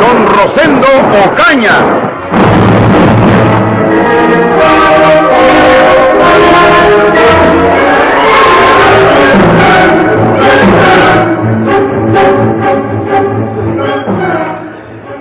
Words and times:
don 0.00 0.26
Rosendo 0.26 0.88
Ocaña. 1.26 1.76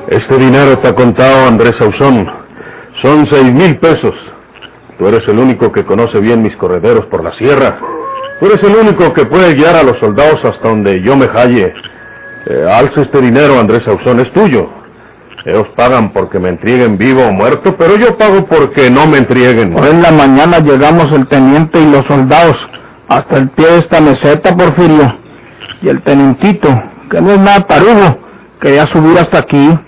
Este 0.09 0.37
dinero 0.37 0.79
ha 0.83 0.93
contado 0.93 1.47
Andrés 1.47 1.73
Ausón. 1.81 2.27
Son 3.01 3.27
seis 3.31 3.53
mil 3.53 3.77
pesos. 3.79 4.13
Tú 4.97 5.07
eres 5.07 5.27
el 5.27 5.39
único 5.39 5.71
que 5.71 5.83
conoce 5.85 6.19
bien 6.19 6.41
mis 6.43 6.55
correderos 6.57 7.05
por 7.07 7.23
la 7.23 7.35
sierra. 7.35 7.79
Tú 8.39 8.45
eres 8.45 8.63
el 8.63 8.75
único 8.75 9.13
que 9.13 9.25
puede 9.25 9.55
guiar 9.55 9.75
a 9.75 9.83
los 9.83 9.97
soldados 9.99 10.43
hasta 10.45 10.69
donde 10.69 11.01
yo 11.01 11.15
me 11.15 11.27
halle. 11.27 11.73
Eh, 12.45 12.67
alza 12.69 13.01
este 13.01 13.21
dinero, 13.21 13.57
Andrés 13.57 13.87
Ausón, 13.87 14.19
es 14.19 14.31
tuyo. 14.33 14.69
Ellos 15.45 15.67
pagan 15.77 16.11
porque 16.11 16.39
me 16.39 16.49
entreguen 16.49 16.97
vivo 16.97 17.21
o 17.21 17.31
muerto, 17.31 17.75
pero 17.77 17.95
yo 17.95 18.17
pago 18.17 18.45
porque 18.45 18.89
no 18.89 19.07
me 19.07 19.17
entreguen. 19.17 19.73
Hoy 19.73 19.89
en 19.91 20.01
la 20.01 20.11
mañana 20.11 20.59
llegamos 20.59 21.09
el 21.13 21.27
teniente 21.27 21.79
y 21.79 21.89
los 21.89 22.05
soldados 22.05 22.57
hasta 23.07 23.37
el 23.37 23.49
pie 23.49 23.67
de 23.67 23.77
esta 23.79 24.01
meseta, 24.01 24.55
Porfirio. 24.55 25.19
Y 25.81 25.89
el 25.89 26.01
tenientito, 26.01 26.67
que 27.09 27.21
no 27.21 27.31
es 27.31 27.39
nada 27.39 27.61
tarugo, 27.61 28.19
quería 28.59 28.87
subir 28.87 29.17
hasta 29.17 29.39
aquí. 29.39 29.79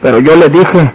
Pero 0.00 0.20
yo 0.20 0.36
le 0.36 0.48
dije 0.48 0.94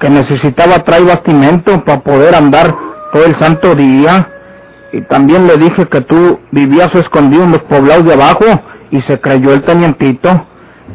que 0.00 0.10
necesitaba 0.10 0.84
traer 0.84 1.06
bastimento 1.06 1.84
para 1.84 2.00
poder 2.00 2.36
andar 2.36 2.72
todo 3.12 3.24
el 3.24 3.36
santo 3.40 3.74
día. 3.74 4.28
Y 4.92 5.00
también 5.02 5.46
le 5.46 5.56
dije 5.56 5.86
que 5.88 6.00
tú 6.02 6.38
vivías 6.52 6.94
escondido 6.94 7.44
en 7.44 7.52
los 7.52 7.62
poblados 7.62 8.04
de 8.04 8.14
abajo 8.14 8.44
y 8.90 9.00
se 9.02 9.20
creyó 9.20 9.52
el 9.52 9.62
tenientito. 9.62 10.46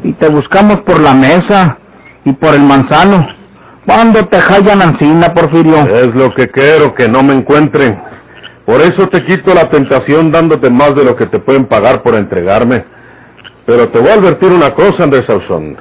Y 0.03 0.13
te 0.13 0.29
buscamos 0.29 0.81
por 0.81 0.99
la 0.99 1.13
mesa 1.13 1.77
y 2.25 2.33
por 2.33 2.55
el 2.55 2.63
manzano. 2.63 3.27
¿Cuándo 3.85 4.25
te 4.27 4.37
hallan 4.37 4.81
Ancina, 4.81 5.33
Porfirio? 5.33 5.77
Es 5.77 6.13
lo 6.15 6.33
que 6.33 6.49
quiero, 6.49 6.93
que 6.93 7.07
no 7.07 7.23
me 7.23 7.33
encuentren. 7.33 7.99
Por 8.65 8.79
eso 8.79 9.07
te 9.09 9.23
quito 9.25 9.53
la 9.53 9.69
tentación 9.69 10.31
dándote 10.31 10.69
más 10.69 10.95
de 10.95 11.03
lo 11.03 11.15
que 11.15 11.25
te 11.25 11.39
pueden 11.39 11.65
pagar 11.65 12.03
por 12.03 12.15
entregarme. 12.15 12.85
Pero 13.65 13.89
te 13.89 13.99
voy 13.99 14.09
a 14.09 14.13
advertir 14.13 14.51
una 14.51 14.73
cosa, 14.73 15.03
Andrés 15.03 15.25
Sauzón. 15.25 15.77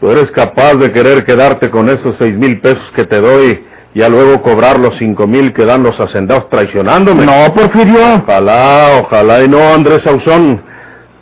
Tú 0.00 0.10
eres 0.10 0.30
capaz 0.32 0.74
de 0.74 0.92
querer 0.92 1.24
quedarte 1.24 1.70
con 1.70 1.88
esos 1.88 2.16
seis 2.18 2.36
mil 2.36 2.60
pesos 2.60 2.82
que 2.94 3.06
te 3.06 3.20
doy 3.20 3.64
y 3.94 4.02
a 4.02 4.08
luego 4.08 4.42
cobrar 4.42 4.78
los 4.78 4.96
cinco 4.98 5.26
mil 5.26 5.52
que 5.52 5.64
dan 5.64 5.82
los 5.82 5.98
hacendados 5.98 6.48
traicionándome. 6.50 7.24
No, 7.24 7.54
Porfirio. 7.54 8.16
Ojalá, 8.22 9.00
ojalá 9.02 9.42
y 9.42 9.48
no, 9.48 9.72
Andrés 9.72 10.02
Sauzón. 10.02 10.62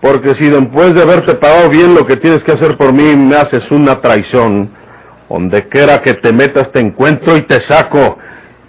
Porque 0.00 0.34
si 0.36 0.48
después 0.48 0.94
de 0.94 1.02
haberte 1.02 1.34
pagado 1.34 1.68
bien 1.68 1.94
lo 1.94 2.06
que 2.06 2.16
tienes 2.16 2.42
que 2.42 2.52
hacer 2.52 2.76
por 2.76 2.92
mí 2.92 3.14
me 3.16 3.36
haces 3.36 3.70
una 3.70 4.00
traición, 4.00 4.70
donde 5.28 5.68
quiera 5.68 6.00
que 6.00 6.14
te 6.14 6.32
metas 6.32 6.72
te 6.72 6.80
encuentro 6.80 7.36
y 7.36 7.42
te 7.42 7.60
saco 7.68 8.18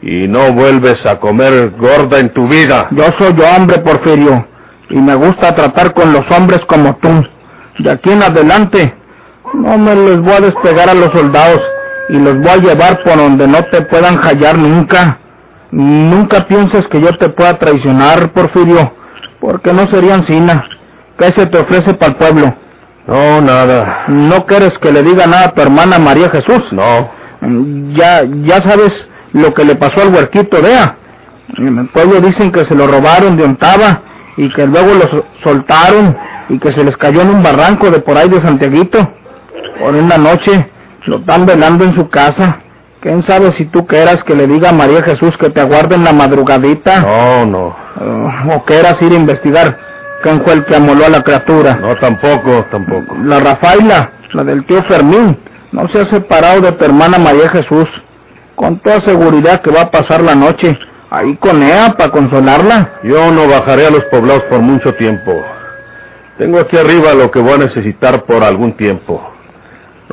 y 0.01 0.27
no 0.27 0.51
vuelves 0.53 1.05
a 1.05 1.19
comer 1.19 1.71
gorda 1.77 2.19
en 2.19 2.33
tu 2.33 2.47
vida. 2.47 2.87
Yo 2.91 3.05
soy 3.17 3.35
hombre, 3.55 3.79
Porfirio, 3.79 4.47
y 4.89 4.97
me 4.99 5.15
gusta 5.15 5.55
tratar 5.55 5.93
con 5.93 6.11
los 6.11 6.29
hombres 6.31 6.59
como 6.67 6.97
tú. 6.97 7.09
De 7.79 7.91
aquí 7.91 8.11
en 8.11 8.23
adelante 8.23 8.93
no 9.53 9.77
me 9.77 9.95
les 9.95 10.19
voy 10.21 10.33
a 10.33 10.41
despegar 10.41 10.89
a 10.89 10.93
los 10.93 11.11
soldados 11.11 11.61
y 12.09 12.19
los 12.19 12.37
voy 12.39 12.49
a 12.49 12.57
llevar 12.57 13.01
por 13.03 13.17
donde 13.17 13.47
no 13.47 13.63
te 13.71 13.81
puedan 13.83 14.17
hallar 14.17 14.57
nunca. 14.57 15.19
Nunca 15.71 16.45
pienses 16.47 16.85
que 16.89 16.99
yo 16.99 17.17
te 17.17 17.29
pueda 17.29 17.57
traicionar, 17.57 18.33
Porfirio, 18.33 18.93
porque 19.39 19.71
no 19.71 19.89
serían 19.89 20.25
sina. 20.27 20.65
¿Qué 21.17 21.25
se 21.33 21.45
te 21.45 21.59
ofrece 21.59 21.93
para 21.93 22.11
el 22.11 22.17
pueblo? 22.17 22.55
No, 23.07 23.41
nada. 23.41 24.05
¿No 24.07 24.45
quieres 24.45 24.77
que 24.79 24.91
le 24.91 25.03
diga 25.03 25.25
nada 25.27 25.45
a 25.45 25.51
tu 25.51 25.61
hermana 25.61 25.99
María 25.99 26.29
Jesús? 26.29 26.63
No. 26.71 27.09
Ya, 27.95 28.23
ya 28.43 28.61
sabes 28.61 28.93
lo 29.33 29.53
que 29.53 29.63
le 29.63 29.75
pasó 29.75 30.01
al 30.01 30.13
huerquito, 30.13 30.61
vea. 30.61 30.95
En 31.57 31.77
el 31.77 31.89
pueblo 31.89 32.21
dicen 32.21 32.51
que 32.51 32.65
se 32.65 32.75
lo 32.75 32.87
robaron 32.87 33.35
de 33.35 33.43
Ontava 33.43 34.01
y 34.37 34.49
que 34.53 34.65
luego 34.65 34.93
lo 34.93 35.25
soltaron 35.43 36.17
y 36.49 36.59
que 36.59 36.71
se 36.71 36.83
les 36.83 36.95
cayó 36.97 37.21
en 37.21 37.29
un 37.29 37.43
barranco 37.43 37.89
de 37.89 37.99
por 37.99 38.17
ahí 38.17 38.29
de 38.29 38.41
Santiaguito. 38.41 39.11
Por 39.79 39.95
una 39.95 40.17
noche 40.17 40.69
lo 41.05 41.17
están 41.17 41.45
velando 41.45 41.83
en 41.83 41.95
su 41.95 42.09
casa. 42.09 42.59
¿Quién 43.01 43.23
sabe 43.23 43.51
si 43.57 43.65
tú 43.65 43.87
quieras 43.87 44.23
que 44.23 44.35
le 44.35 44.45
diga 44.45 44.69
a 44.69 44.73
María 44.73 45.01
Jesús 45.01 45.35
que 45.37 45.49
te 45.49 45.59
aguarde 45.59 45.95
en 45.95 46.03
la 46.03 46.13
madrugadita? 46.13 47.01
No, 47.01 47.45
no. 47.47 47.75
Uh, 47.99 48.53
¿O 48.53 48.63
quieras 48.63 49.01
ir 49.01 49.11
a 49.11 49.15
investigar 49.15 49.90
quién 50.21 50.43
fue 50.43 50.53
el 50.53 50.65
que 50.65 50.75
amoló 50.75 51.05
a 51.05 51.09
la 51.09 51.21
criatura? 51.21 51.75
No, 51.75 51.95
tampoco, 51.97 52.65
tampoco. 52.71 53.15
La 53.23 53.39
Rafaela, 53.39 54.11
la 54.33 54.43
del 54.43 54.65
tío 54.65 54.81
Fermín, 54.83 55.37
no 55.71 55.87
se 55.89 55.99
ha 55.99 56.05
separado 56.05 56.61
de 56.61 56.71
tu 56.73 56.85
hermana 56.85 57.17
María 57.17 57.49
Jesús. 57.49 57.87
Con 58.55 58.79
toda 58.79 59.01
seguridad 59.01 59.61
que 59.61 59.71
va 59.71 59.81
a 59.81 59.91
pasar 59.91 60.21
la 60.21 60.35
noche 60.35 60.77
ahí 61.09 61.35
con 61.37 61.61
ella 61.61 61.93
para 61.97 62.11
consolarla. 62.11 62.99
Yo 63.03 63.31
no 63.31 63.47
bajaré 63.47 63.87
a 63.87 63.91
los 63.91 64.05
poblados 64.05 64.43
por 64.43 64.59
mucho 64.59 64.95
tiempo. 64.95 65.31
Tengo 66.37 66.59
aquí 66.59 66.77
arriba 66.77 67.13
lo 67.13 67.29
que 67.29 67.39
voy 67.39 67.53
a 67.53 67.57
necesitar 67.57 68.23
por 68.23 68.43
algún 68.43 68.73
tiempo. 68.73 69.21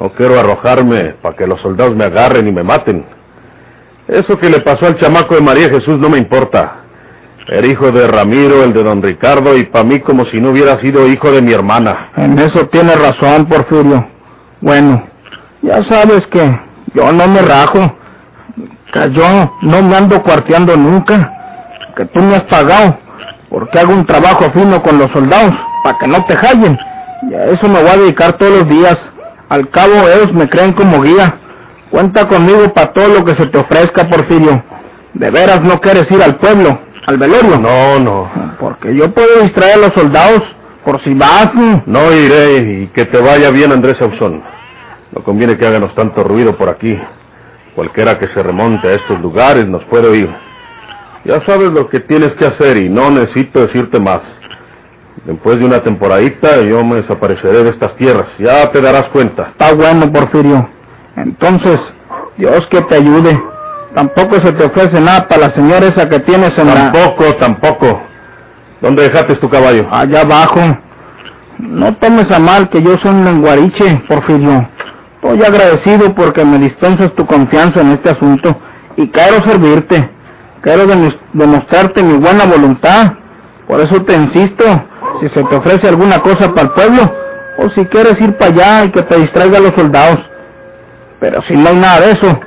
No 0.01 0.11
quiero 0.11 0.39
arrojarme 0.39 1.15
para 1.23 1.37
que 1.37 1.47
los 1.47 1.61
soldados 1.61 1.95
me 1.97 2.05
agarren 2.05 2.47
y 2.47 2.53
me 2.53 2.63
maten. 2.63 3.05
Eso 4.07 4.39
que 4.39 4.49
le 4.51 4.61
pasó 4.61 4.87
al 4.87 4.99
chamaco 4.99 5.35
de 5.35 5.41
María 5.41 5.69
Jesús 5.69 5.99
no 5.99 6.09
me 6.09 6.19
importa. 6.19 6.85
Era 7.51 7.67
hijo 7.67 7.91
de 7.91 8.07
Ramiro, 8.07 8.63
el 8.63 8.75
de 8.75 8.83
don 8.83 9.03
Ricardo, 9.03 9.57
y 9.57 9.65
para 9.65 9.83
mí 9.83 10.01
como 10.01 10.27
si 10.27 10.39
no 10.39 10.51
hubiera 10.51 10.79
sido 10.81 11.07
hijo 11.07 11.33
de 11.33 11.41
mi 11.41 11.53
hermana. 11.53 12.11
En 12.17 12.39
eso 12.39 12.67
tiene 12.67 12.95
razón, 12.95 13.47
Porfirio. 13.47 14.07
Bueno, 14.61 15.03
ya 15.63 15.83
sabes 15.85 16.27
que 16.27 16.61
yo 16.93 17.11
no 17.11 17.27
me 17.27 17.41
rajo. 17.41 17.97
Que 18.93 19.11
yo 19.13 19.57
no 19.63 19.83
me 19.83 19.97
ando 19.97 20.23
cuarteando 20.23 20.77
nunca. 20.77 21.33
Que 21.97 22.05
tú 22.05 22.21
me 22.21 22.37
has 22.37 22.45
pagado. 22.45 22.99
Porque 23.49 23.81
hago 23.81 23.95
un 23.95 24.05
trabajo 24.05 24.51
fino 24.53 24.83
con 24.83 24.99
los 24.99 25.11
soldados, 25.13 25.55
para 25.83 25.97
que 25.97 26.07
no 26.07 26.23
te 26.27 26.35
hallen. 26.35 26.79
Y 27.31 27.35
a 27.35 27.47
eso 27.47 27.67
me 27.67 27.81
voy 27.81 27.89
a 27.89 27.97
dedicar 27.97 28.35
todos 28.35 28.59
los 28.59 28.69
días. 28.69 28.99
Al 29.49 29.71
cabo 29.71 29.95
ellos 29.95 30.35
me 30.35 30.51
creen 30.51 30.75
como 30.75 31.01
guía. 31.01 31.39
Cuenta 31.91 32.29
conmigo 32.29 32.75
para 32.75 32.93
todo 32.93 33.09
lo 33.09 33.25
que 33.25 33.35
se 33.37 33.47
te 33.47 33.57
ofrezca, 33.57 34.07
Porfirio. 34.11 34.63
¿De 35.15 35.31
veras 35.31 35.63
no 35.63 35.81
quieres 35.81 36.11
ir 36.11 36.23
al 36.23 36.37
pueblo, 36.37 36.79
al 37.09 37.17
velorio? 37.17 37.59
No, 37.59 37.99
no. 37.99 38.31
Porque 38.61 38.95
yo 38.95 39.11
puedo 39.15 39.43
distraer 39.43 39.77
a 39.77 39.87
los 39.87 39.95
soldados, 39.95 40.43
por 40.85 41.03
si 41.03 41.15
vas. 41.15 41.51
No 41.87 42.13
iré 42.13 42.59
y 42.59 42.87
que 42.89 43.07
te 43.07 43.19
vaya 43.19 43.51
bien, 43.51 43.73
Andrés 43.73 44.01
Ausón. 44.03 44.43
No 45.13 45.25
conviene 45.25 45.57
que 45.57 45.67
háganos 45.67 45.95
tanto 45.95 46.23
ruido 46.23 46.57
por 46.59 46.69
aquí. 46.69 46.99
Cualquiera 47.75 48.19
que 48.19 48.29
se 48.29 48.43
remonte 48.43 48.89
a 48.89 48.93
estos 48.93 49.19
lugares 49.21 49.67
nos 49.67 49.83
puede 49.85 50.07
oír. 50.07 50.29
Ya 51.25 51.41
sabes 51.47 51.73
lo 51.73 51.89
que 51.89 52.01
tienes 52.01 52.35
que 52.35 52.45
hacer 52.45 52.77
y 52.77 52.91
no 52.91 53.11
necesito 53.11 53.61
decirte 53.61 53.99
más. 53.99 54.21
Después 55.25 55.59
de 55.59 55.65
una 55.65 55.83
temporadita 55.83 56.63
yo 56.63 56.85
me 56.85 56.97
desapareceré 56.97 57.65
de 57.65 57.71
estas 57.71 57.97
tierras. 57.97 58.29
Ya 58.39 58.71
te 58.71 58.83
darás 58.83 59.09
cuenta. 59.09 59.49
Está 59.53 59.75
bueno, 59.75 60.13
Porfirio. 60.13 60.69
Entonces, 61.17 61.81
Dios 62.37 62.67
que 62.71 62.83
te 62.83 62.97
ayude. 62.97 63.41
Tampoco 63.95 64.37
se 64.37 64.53
te 64.53 64.67
ofrece 64.67 65.01
nada 65.01 65.27
para 65.27 65.49
la 65.49 65.55
señora 65.55 65.87
esa 65.87 66.09
que 66.09 66.21
tienes 66.21 66.57
en 66.59 66.67
la... 66.67 66.93
Tampoco, 66.93 67.35
tampoco. 67.37 68.03
¿Dónde 68.81 69.03
dejaste 69.05 69.35
tu 69.37 69.49
caballo? 69.49 69.89
Allá 69.91 70.21
abajo. 70.21 70.61
No 71.59 71.95
tomes 71.97 72.31
a 72.31 72.39
mal 72.39 72.69
que 72.69 72.83
yo 72.83 72.97
soy 72.99 73.11
un 73.11 73.25
lenguariche, 73.25 74.03
Porfirio. 74.07 74.69
Estoy 75.21 75.43
agradecido 75.43 76.15
porque 76.15 76.45
me 76.45 76.59
dispensas 76.59 77.13
tu 77.15 77.27
confianza 77.27 77.81
en 77.81 77.91
este 77.93 78.11
asunto 78.11 78.57
y 78.97 79.09
quiero 79.09 79.43
servirte. 79.45 80.09
Quiero 80.61 80.87
demostrarte 81.33 82.03
mi 82.03 82.15
buena 82.15 82.47
voluntad. 82.47 83.15
Por 83.67 83.81
eso 83.81 84.03
te 84.05 84.17
insisto, 84.17 84.65
si 85.21 85.29
se 85.29 85.43
te 85.43 85.57
ofrece 85.57 85.89
alguna 85.89 86.21
cosa 86.21 86.49
para 86.51 86.63
el 86.63 86.71
pueblo, 86.71 87.13
o 87.59 87.69
si 87.71 87.85
quieres 87.87 88.21
ir 88.21 88.37
para 88.39 88.53
allá 88.53 88.85
y 88.85 88.91
que 88.91 89.03
te 89.03 89.19
distraiga 89.19 89.59
a 89.59 89.61
los 89.61 89.75
soldados. 89.75 90.21
Pero 91.21 91.43
si 91.43 91.55
no 91.55 91.69
hay 91.69 91.77
nada 91.77 92.01
de 92.01 92.13
eso, 92.13 92.41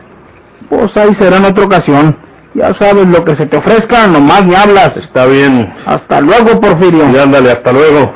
pues 0.71 0.95
ahí 0.95 1.13
será 1.15 1.37
en 1.37 1.45
otra 1.45 1.65
ocasión. 1.65 2.15
Ya 2.53 2.73
sabes 2.75 3.05
lo 3.07 3.25
que 3.25 3.35
se 3.35 3.45
te 3.45 3.57
ofrezca, 3.57 4.07
nomás 4.07 4.45
me 4.45 4.55
hablas. 4.55 4.95
Está 4.95 5.25
bien. 5.25 5.73
Hasta 5.85 6.21
luego, 6.21 6.59
Porfirio. 6.61 7.09
Y 7.11 7.17
ándale, 7.17 7.51
hasta 7.51 7.73
luego. 7.73 8.13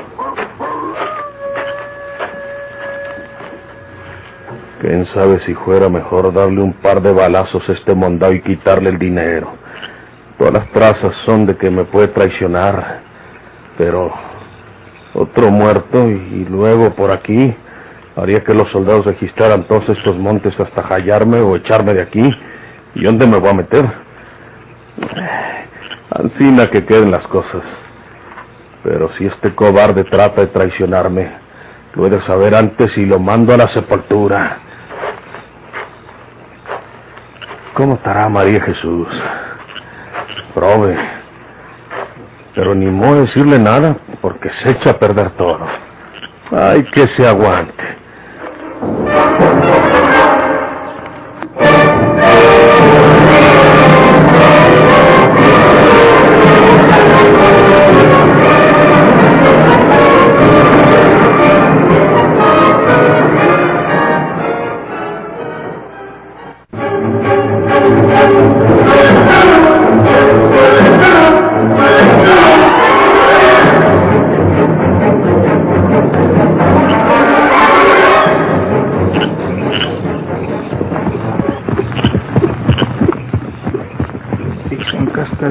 Quién 4.80 5.06
sabe 5.08 5.40
si 5.46 5.54
fuera 5.54 5.90
mejor 5.90 6.34
darle 6.34 6.62
un 6.62 6.74
par 6.74 7.02
de 7.02 7.12
balazos 7.12 7.68
a 7.68 7.74
este 7.74 7.94
mondado 7.94 8.34
y 8.34 8.42
quitarle 8.42 8.90
el 8.90 9.00
dinero. 9.00 9.52
Todas 10.38 10.54
las 10.54 10.72
trazas 10.72 11.14
son 11.26 11.46
de 11.46 11.58
que 11.58 11.70
me 11.70 11.84
puede 11.84 12.08
traicionar. 12.10 13.02
Pero 13.78 14.14
otro 15.14 15.52
muerto 15.52 16.10
y, 16.10 16.46
luego 16.50 16.92
por 16.92 17.12
aquí 17.12 17.54
haría 18.16 18.44
que 18.44 18.54
los 18.54 18.70
soldados 18.72 19.06
registraran 19.06 19.64
todos 19.66 19.90
estos 19.90 20.18
montes 20.18 20.58
hasta 20.60 20.82
hallarme 20.82 21.40
o 21.40 21.56
echarme 21.56 21.94
de 21.94 22.02
aquí. 22.02 22.30
¿Y 22.96 23.04
dónde 23.04 23.28
me 23.28 23.38
voy 23.38 23.50
a 23.50 23.54
meter? 23.54 23.86
Ancina 26.12 26.68
que 26.68 26.86
queden 26.86 27.12
las 27.12 27.28
cosas. 27.28 27.64
Pero 28.84 29.12
si 29.18 29.26
este 29.26 29.54
cobarde 29.54 30.04
trata 30.06 30.42
de 30.42 30.48
traicionarme, 30.48 31.32
lo 31.96 32.08
he 32.08 32.10
de 32.10 32.22
saber 32.22 32.56
antes 32.56 32.96
y 32.98 33.06
lo 33.06 33.20
mando 33.20 33.54
a 33.54 33.58
la 33.58 33.68
sepultura. 33.70 34.60
¿Cómo 37.74 37.96
estará 37.96 38.30
María 38.30 38.62
Jesús? 38.62 39.08
Prove. 40.54 40.96
Pero 42.54 42.74
ni 42.74 42.86
modo 42.86 43.22
decirle 43.22 43.60
nada 43.60 43.98
porque 44.22 44.50
se 44.64 44.72
echa 44.72 44.92
a 44.92 45.00
perder 45.00 45.32
todo. 45.32 45.60
Ay, 46.52 46.86
que 46.94 47.08
se 47.10 47.28
aguante. 47.28 48.05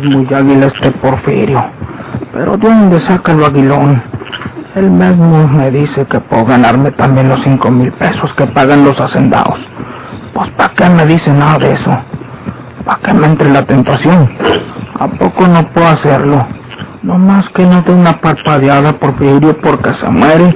Muy 0.03 0.27
águila 0.35 0.67
este 0.67 0.91
Porfirio. 0.93 1.65
Pero 2.33 2.57
¿de 2.57 2.69
dónde 2.69 3.01
saca 3.01 3.33
el 3.33 3.45
aguilón? 3.45 4.03
Él 4.75 4.91
mismo 4.91 5.47
me 5.47 5.71
dice 5.71 6.05
que 6.07 6.19
puedo 6.21 6.47
ganarme 6.47 6.91
también 6.93 7.29
los 7.29 7.41
cinco 7.45 7.71
mil 7.71 7.93
pesos 7.93 8.33
que 8.35 8.47
pagan 8.49 8.85
los 8.85 8.99
hacendados. 9.01 9.61
Pues 10.33 10.51
¿para 10.51 10.75
qué 10.75 10.91
me 10.91 11.07
dice 11.07 11.33
nada 11.33 11.59
de 11.59 11.73
eso? 11.73 11.97
¿Para 12.85 12.99
qué 13.01 13.15
me 13.15 13.27
entre 13.27 13.51
la 13.53 13.65
tentación? 13.65 14.31
¿A 14.99 15.07
poco 15.07 15.47
no 15.47 15.65
puedo 15.69 15.87
hacerlo? 15.87 16.45
No 17.03 17.19
más 17.19 17.49
que 17.51 17.65
no 17.65 17.83
dé 17.83 17.93
una 17.93 18.21
parpadeada 18.21 18.95
Porfirio 18.95 19.57
porque 19.63 19.95
se 19.95 20.09
muere 20.09 20.53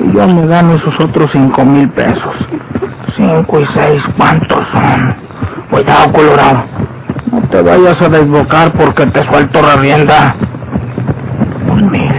y 0.00 0.12
yo 0.12 0.26
me 0.28 0.46
gano 0.46 0.74
esos 0.74 0.98
otros 1.00 1.30
cinco 1.32 1.64
mil 1.64 1.88
pesos. 1.90 2.34
Cinco 3.16 3.60
y 3.60 3.66
seis, 3.66 4.02
¿cuántos 4.18 4.66
son? 4.68 5.16
Cuidado, 5.70 6.12
Colorado 6.12 6.71
te 7.52 7.60
vayas 7.60 8.00
a 8.00 8.08
desbocar 8.08 8.72
porque 8.72 9.06
te 9.08 9.22
suelto 9.26 9.60
la 9.60 9.76
rienda. 9.76 10.34
Un 11.68 11.90
mil, 11.90 12.14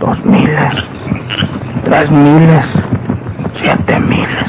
dos 0.00 0.24
miles, 0.24 0.74
tres 1.84 2.10
miles, 2.10 2.64
siete 3.62 4.00
miles, 4.00 4.48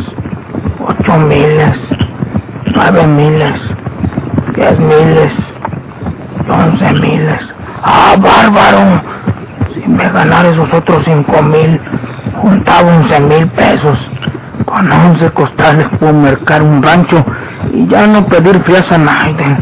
ocho 0.87 1.19
miles, 1.19 1.77
nueve 2.73 3.05
miles, 3.05 3.61
diez 4.55 4.79
miles, 4.79 5.33
once 6.49 6.93
miles. 6.93 7.39
¡Ah, 7.83 8.15
bárbaro! 8.17 9.03
Si 9.75 9.87
me 9.87 10.09
ganara 10.09 10.49
esos 10.49 10.73
otros 10.73 11.05
cinco 11.05 11.43
mil, 11.43 11.79
juntaba 12.41 12.89
once 12.89 13.19
mil 13.19 13.47
pesos. 13.49 13.99
Con 14.65 14.91
once 14.91 15.29
costales 15.31 15.87
puedo 15.99 16.13
mercar 16.13 16.63
un 16.63 16.81
rancho 16.81 17.23
y 17.73 17.87
ya 17.87 18.07
no 18.07 18.25
pedir 18.27 18.63
fianza 18.63 18.95
a 18.95 18.97
nadie. 18.97 19.57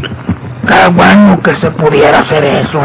Qué 0.67 0.87
bueno 0.93 1.39
que 1.41 1.55
se 1.57 1.71
pudiera 1.71 2.19
hacer 2.19 2.43
eso. 2.43 2.81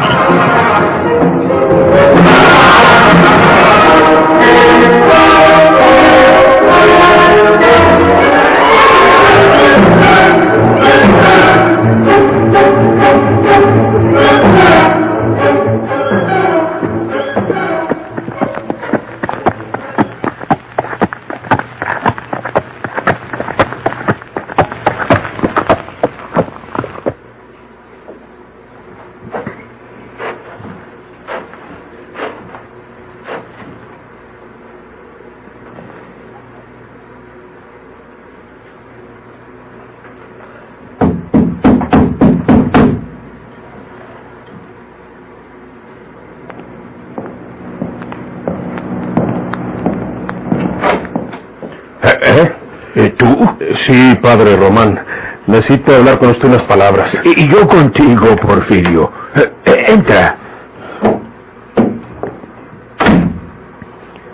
Sí, 53.92 54.14
padre 54.22 54.56
Román. 54.56 54.98
Necesito 55.46 55.94
hablar 55.94 56.18
con 56.18 56.30
usted 56.30 56.48
unas 56.48 56.62
palabras. 56.62 57.12
Y 57.24 57.46
yo 57.46 57.68
contigo, 57.68 58.34
Porfirio. 58.36 59.12
Eh, 59.34 59.52
eh, 59.66 59.84
entra. 59.88 60.36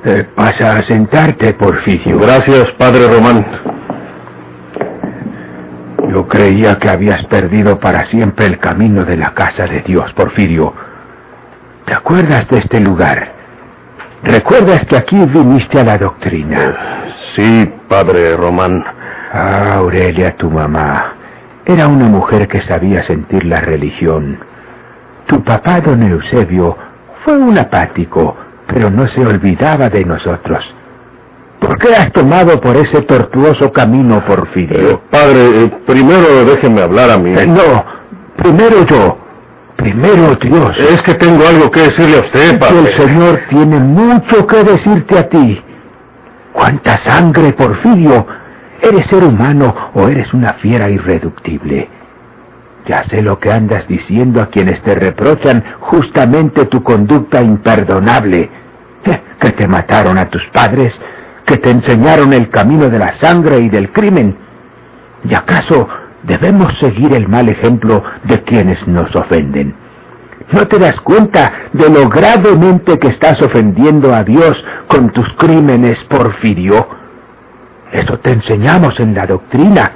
Eh, 0.04 0.28
pasa 0.36 0.76
a 0.76 0.82
sentarte, 0.82 1.54
Porfirio. 1.54 2.20
Gracias, 2.20 2.70
padre 2.78 3.08
Román. 3.12 3.44
Yo 6.08 6.28
creía 6.28 6.78
que 6.78 6.88
habías 6.88 7.26
perdido 7.26 7.80
para 7.80 8.06
siempre 8.06 8.46
el 8.46 8.60
camino 8.60 9.04
de 9.04 9.16
la 9.16 9.34
casa 9.34 9.66
de 9.66 9.80
Dios, 9.80 10.12
Porfirio. 10.12 10.72
¿Te 11.84 11.94
acuerdas 11.94 12.46
de 12.48 12.58
este 12.58 12.78
lugar? 12.78 13.32
¿Recuerdas 14.22 14.86
que 14.86 14.96
aquí 14.96 15.16
viniste 15.16 15.80
a 15.80 15.84
la 15.84 15.98
doctrina? 15.98 17.06
Sí, 17.34 17.72
padre 17.88 18.36
Román. 18.36 18.84
Ah, 19.32 19.74
Aurelia, 19.76 20.36
tu 20.36 20.50
mamá, 20.50 21.14
era 21.66 21.86
una 21.86 22.06
mujer 22.06 22.48
que 22.48 22.62
sabía 22.62 23.06
sentir 23.06 23.44
la 23.44 23.60
religión. 23.60 24.38
Tu 25.26 25.44
papá, 25.44 25.80
don 25.80 26.02
Eusebio, 26.02 26.76
fue 27.24 27.36
un 27.36 27.58
apático, 27.58 28.34
pero 28.66 28.90
no 28.90 29.06
se 29.08 29.20
olvidaba 29.20 29.90
de 29.90 30.04
nosotros. 30.04 30.64
¿Por 31.60 31.76
qué 31.78 31.88
has 31.94 32.12
tomado 32.12 32.60
por 32.60 32.76
ese 32.76 33.02
tortuoso 33.02 33.70
camino, 33.72 34.24
Porfirio? 34.24 34.90
Eh, 34.90 35.00
padre, 35.10 35.64
eh, 35.64 35.70
primero 35.86 36.44
déjeme 36.44 36.82
hablar 36.82 37.10
a 37.10 37.18
mí. 37.18 37.34
Eh, 37.36 37.46
no, 37.46 37.84
primero 38.36 38.86
yo. 38.86 39.18
Primero 39.76 40.34
Dios. 40.40 40.76
Es 40.78 41.02
que 41.02 41.14
tengo 41.14 41.46
algo 41.46 41.70
que 41.70 41.80
decirle 41.80 42.16
a 42.16 42.20
usted, 42.20 42.58
padre. 42.58 42.80
el 42.80 42.96
Señor 42.96 43.40
tiene 43.48 43.78
mucho 43.78 44.46
que 44.46 44.64
decirte 44.64 45.18
a 45.18 45.28
ti. 45.28 45.62
¿Cuánta 46.52 46.98
sangre, 47.04 47.52
Porfirio, 47.52 48.26
¿Eres 48.80 49.06
ser 49.06 49.24
humano 49.24 49.74
o 49.94 50.08
eres 50.08 50.32
una 50.32 50.54
fiera 50.54 50.88
irreductible? 50.88 51.88
Ya 52.86 53.04
sé 53.04 53.22
lo 53.22 53.38
que 53.38 53.52
andas 53.52 53.86
diciendo 53.88 54.40
a 54.40 54.46
quienes 54.46 54.80
te 54.82 54.94
reprochan 54.94 55.62
justamente 55.80 56.66
tu 56.66 56.82
conducta 56.82 57.42
imperdonable, 57.42 58.48
que 59.40 59.50
te 59.50 59.66
mataron 59.66 60.16
a 60.16 60.28
tus 60.30 60.44
padres, 60.46 60.94
que 61.44 61.56
te 61.56 61.70
enseñaron 61.70 62.32
el 62.32 62.50
camino 62.50 62.88
de 62.88 62.98
la 62.98 63.18
sangre 63.18 63.58
y 63.60 63.68
del 63.68 63.90
crimen. 63.92 64.36
¿Y 65.28 65.34
acaso 65.34 65.88
debemos 66.22 66.72
seguir 66.78 67.12
el 67.14 67.28
mal 67.28 67.48
ejemplo 67.48 68.02
de 68.24 68.42
quienes 68.42 68.86
nos 68.86 69.14
ofenden? 69.16 69.74
¿No 70.52 70.66
te 70.66 70.78
das 70.78 70.98
cuenta 71.00 71.52
de 71.72 71.90
lo 71.90 72.08
gravemente 72.08 72.98
que 72.98 73.08
estás 73.08 73.42
ofendiendo 73.42 74.14
a 74.14 74.24
Dios 74.24 74.64
con 74.86 75.10
tus 75.10 75.28
crímenes, 75.34 75.98
Porfirio? 76.04 77.07
Eso 77.92 78.18
te 78.18 78.32
enseñamos 78.32 78.98
en 79.00 79.14
la 79.14 79.26
doctrina. 79.26 79.92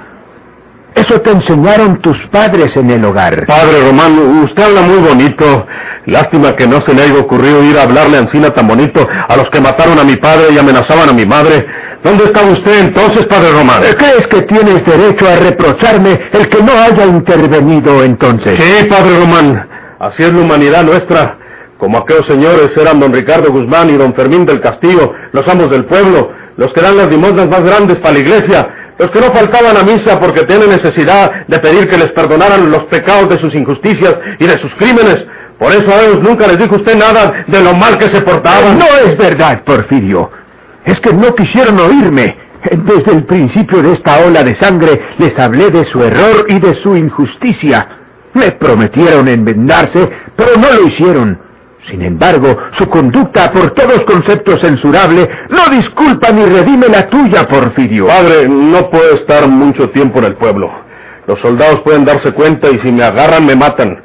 Eso 0.95 1.21
te 1.21 1.31
enseñaron 1.31 2.01
tus 2.01 2.17
padres 2.31 2.75
en 2.77 2.89
el 2.91 3.03
hogar. 3.03 3.47
Padre 3.47 3.81
Román, 3.83 4.17
usted 4.43 4.63
habla 4.63 4.81
muy 4.83 4.97
bonito. 4.97 5.65
Lástima 6.05 6.55
que 6.55 6.67
no 6.67 6.81
se 6.81 6.93
le 6.93 7.03
haya 7.03 7.19
ocurrido 7.19 7.63
ir 7.63 7.77
a 7.77 7.83
hablarle 7.83 8.17
a 8.17 8.19
Ancina 8.21 8.51
tan 8.51 8.67
bonito 8.67 9.07
a 9.27 9.35
los 9.35 9.49
que 9.49 9.59
mataron 9.59 9.97
a 9.97 10.03
mi 10.03 10.17
padre 10.17 10.53
y 10.53 10.57
amenazaban 10.59 11.09
a 11.09 11.13
mi 11.13 11.25
madre. 11.25 11.65
¿Dónde 12.03 12.25
estaba 12.25 12.51
usted 12.51 12.85
entonces, 12.87 13.25
Padre 13.27 13.51
Román? 13.51 13.81
¿Crees 13.97 14.27
que 14.27 14.41
tienes 14.41 14.85
derecho 14.85 15.25
a 15.25 15.37
reprocharme 15.37 16.19
el 16.33 16.49
que 16.49 16.61
no 16.61 16.73
haya 16.73 17.05
intervenido 17.05 18.03
entonces? 18.03 18.61
Sí, 18.61 18.85
Padre 18.87 19.19
Román. 19.19 19.69
Así 19.99 20.21
es 20.21 20.33
la 20.33 20.41
humanidad 20.41 20.83
nuestra. 20.83 21.37
Como 21.77 21.97
aquellos 21.97 22.27
señores 22.27 22.71
eran 22.75 22.99
don 22.99 23.13
Ricardo 23.13 23.51
Guzmán 23.51 23.89
y 23.89 23.97
don 23.97 24.13
Fermín 24.13 24.45
del 24.45 24.59
Castillo, 24.59 25.13
los 25.31 25.47
amos 25.47 25.71
del 25.71 25.85
pueblo, 25.85 26.29
los 26.57 26.71
que 26.73 26.81
dan 26.81 26.97
las 26.97 27.09
limosnas 27.09 27.47
más 27.47 27.63
grandes 27.63 27.97
para 27.99 28.13
la 28.13 28.19
iglesia, 28.19 28.67
los 28.97 29.09
que 29.11 29.19
no 29.19 29.33
faltaban 29.33 29.75
a 29.77 29.83
misa 29.83 30.19
porque 30.19 30.43
tienen 30.43 30.69
necesidad 30.69 31.47
de 31.47 31.59
pedir 31.59 31.87
que 31.89 31.97
les 31.97 32.11
perdonaran 32.11 32.69
los 32.69 32.83
pecados 32.85 33.29
de 33.29 33.39
sus 33.39 33.53
injusticias 33.55 34.15
y 34.39 34.45
de 34.45 34.59
sus 34.59 34.71
crímenes. 34.75 35.25
Por 35.57 35.71
eso 35.71 35.91
a 35.91 36.01
ellos 36.03 36.21
nunca 36.21 36.47
les 36.47 36.59
dijo 36.59 36.75
usted 36.75 36.95
nada 36.95 37.45
de 37.47 37.63
lo 37.63 37.73
mal 37.73 37.97
que 37.97 38.13
se 38.13 38.21
portaban. 38.21 38.77
No 38.77 38.85
es 39.05 39.17
verdad, 39.17 39.63
Porfirio. 39.63 40.29
Es 40.85 40.99
que 40.99 41.13
no 41.13 41.33
quisieron 41.35 41.79
oírme. 41.79 42.37
Desde 42.71 43.11
el 43.11 43.25
principio 43.25 43.81
de 43.81 43.93
esta 43.93 44.25
ola 44.25 44.41
de 44.43 44.55
sangre 44.55 44.99
les 45.17 45.37
hablé 45.37 45.69
de 45.69 45.85
su 45.85 46.01
error 46.01 46.45
y 46.47 46.59
de 46.59 46.81
su 46.81 46.95
injusticia. 46.95 47.87
Me 48.33 48.51
prometieron 48.51 49.27
enmendarse, 49.27 50.09
pero 50.35 50.51
no 50.57 50.67
lo 50.73 50.87
hicieron. 50.87 51.39
Sin 51.89 52.01
embargo, 52.01 52.57
su 52.77 52.89
conducta, 52.89 53.51
por 53.51 53.71
todos 53.71 54.03
conceptos 54.05 54.61
censurable, 54.61 55.29
no 55.49 55.75
disculpa 55.75 56.31
ni 56.31 56.43
redime 56.43 56.87
la 56.87 57.09
tuya, 57.09 57.43
Porfirio. 57.47 58.07
Padre, 58.07 58.47
no 58.47 58.89
puedo 58.89 59.15
estar 59.15 59.49
mucho 59.49 59.89
tiempo 59.89 60.19
en 60.19 60.25
el 60.25 60.35
pueblo. 60.35 60.71
Los 61.27 61.39
soldados 61.41 61.81
pueden 61.81 62.05
darse 62.05 62.31
cuenta 62.31 62.69
y 62.69 62.79
si 62.79 62.91
me 62.91 63.03
agarran 63.03 63.45
me 63.45 63.55
matan. 63.55 64.01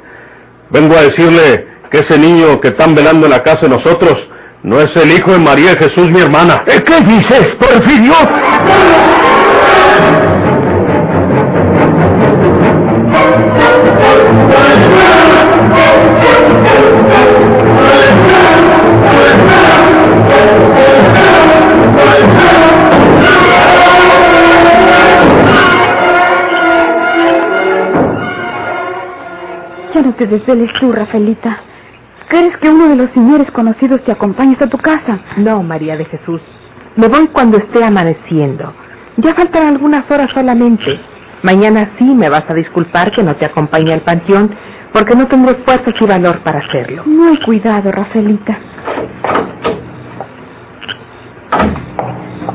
Vengo 0.71 0.95
a 0.95 1.01
decirle 1.01 1.67
que 1.89 1.99
ese 1.99 2.19
niño 2.19 2.59
que 2.61 2.69
están 2.69 2.95
velando 2.95 3.25
en 3.25 3.31
la 3.31 3.43
casa 3.43 3.61
de 3.61 3.69
nosotros 3.69 4.17
no 4.61 4.79
es 4.81 4.93
el 4.97 5.11
hijo 5.11 5.31
de 5.31 5.39
María 5.39 5.75
Jesús, 5.75 6.09
mi 6.11 6.19
hermana. 6.19 6.63
¿Eh, 6.67 6.83
¿Qué 6.85 6.99
dices, 7.05 7.55
Porfirio? 7.55 8.13
Ya 29.99 30.05
no 30.05 30.13
te 30.13 30.27
desveles 30.27 30.71
tú, 30.79 30.93
Rafaelita. 30.93 31.57
¿Quieres 32.29 32.55
que 32.59 32.69
uno 32.69 32.87
de 32.87 32.95
los 32.95 33.09
señores 33.09 33.51
conocidos 33.51 34.01
te 34.05 34.13
acompañe 34.13 34.53
hasta 34.53 34.67
tu 34.67 34.77
casa? 34.77 35.19
No, 35.35 35.61
María 35.61 35.97
de 35.97 36.05
Jesús. 36.05 36.39
Me 36.95 37.09
voy 37.09 37.27
cuando 37.27 37.57
esté 37.57 37.83
amaneciendo. 37.83 38.71
Ya 39.17 39.33
faltan 39.33 39.67
algunas 39.67 40.09
horas 40.09 40.31
solamente. 40.33 40.97
Mañana 41.43 41.89
sí 41.97 42.05
me 42.05 42.29
vas 42.29 42.45
a 42.49 42.53
disculpar 42.53 43.11
que 43.11 43.23
no 43.23 43.35
te 43.35 43.43
acompañe 43.43 43.91
al 43.91 43.99
panteón, 43.99 44.55
porque 44.93 45.15
no 45.15 45.27
tengo 45.27 45.53
fuerzas 45.65 45.93
y 45.99 46.05
valor 46.05 46.39
para 46.43 46.59
hacerlo. 46.59 47.03
Muy 47.05 47.37
cuidado, 47.41 47.91
Rafaelita. 47.91 48.57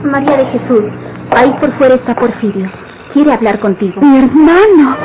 María 0.02 0.36
de 0.38 0.46
Jesús, 0.46 0.84
ahí 1.36 1.54
por 1.60 1.72
fuera 1.74 1.96
está 1.96 2.14
Porfirio. 2.14 2.70
Quiere 3.12 3.34
hablar 3.34 3.60
contigo. 3.60 4.00
Mi 4.00 4.16
hermano. 4.16 4.96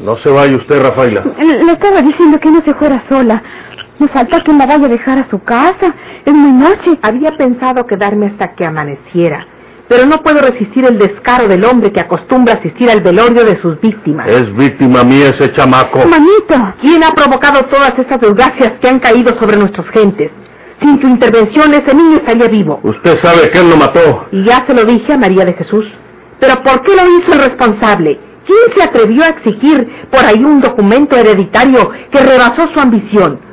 No 0.00 0.16
se 0.16 0.30
vaya 0.30 0.56
usted, 0.56 0.80
Rafaela. 0.82 1.22
Le 1.38 1.72
estaba 1.72 2.00
diciendo 2.00 2.38
que 2.40 2.50
no 2.50 2.62
se 2.62 2.72
fuera 2.74 3.02
sola. 3.08 3.42
Me 3.98 4.06
falta 4.08 4.42
que 4.44 4.52
la 4.52 4.66
vaya 4.66 4.86
a 4.86 4.88
dejar 4.88 5.18
a 5.18 5.28
su 5.28 5.42
casa. 5.42 5.94
Es 6.24 6.32
muy 6.32 6.52
noche. 6.52 6.98
Había 7.02 7.36
pensado 7.36 7.84
quedarme 7.86 8.26
hasta 8.26 8.54
que 8.54 8.64
amaneciera, 8.64 9.46
pero 9.88 10.06
no 10.06 10.18
puedo 10.18 10.40
resistir 10.40 10.84
el 10.84 10.98
descaro 10.98 11.48
del 11.48 11.64
hombre 11.64 11.92
que 11.92 12.00
acostumbra 12.00 12.54
asistir 12.54 12.88
al 12.90 13.00
velorio 13.00 13.44
de 13.44 13.60
sus 13.60 13.80
víctimas. 13.80 14.28
Es 14.28 14.54
víctima 14.54 15.02
mía 15.02 15.30
ese 15.30 15.52
chamaco. 15.52 15.98
Manito. 16.06 16.74
¿Quién 16.80 17.02
ha 17.02 17.10
provocado 17.10 17.64
todas 17.66 17.98
estas 17.98 18.20
desgracias 18.20 18.74
que 18.80 18.88
han 18.88 19.00
caído 19.00 19.36
sobre 19.40 19.56
nuestras 19.56 19.88
gentes? 19.88 20.30
Sin 20.80 21.00
tu 21.00 21.08
intervención 21.08 21.72
ese 21.74 21.92
niño 21.92 22.18
estaría 22.18 22.46
vivo. 22.46 22.78
Usted 22.84 23.18
sabe 23.20 23.50
que 23.50 23.58
él 23.58 23.68
lo 23.68 23.76
mató. 23.76 24.26
Y 24.30 24.44
ya 24.44 24.64
se 24.64 24.74
lo 24.74 24.84
dije 24.84 25.12
a 25.12 25.18
María 25.18 25.44
de 25.44 25.54
Jesús. 25.54 25.86
Pero 26.38 26.62
¿por 26.62 26.82
qué 26.82 26.92
lo 26.94 27.18
hizo 27.18 27.32
el 27.32 27.40
responsable? 27.40 28.20
¿Quién 28.46 28.76
se 28.76 28.82
atrevió 28.84 29.24
a 29.24 29.28
exigir 29.28 30.06
por 30.10 30.24
ahí 30.24 30.42
un 30.44 30.60
documento 30.60 31.16
hereditario 31.16 31.90
que 32.12 32.20
rebasó 32.20 32.68
su 32.72 32.78
ambición? 32.78 33.47